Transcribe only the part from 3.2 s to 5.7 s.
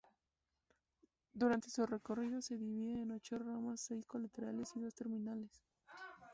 ramas: seis colaterales y dos terminales.